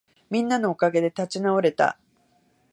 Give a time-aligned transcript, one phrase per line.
[0.31, 1.99] みんなのおかげで立ち直れた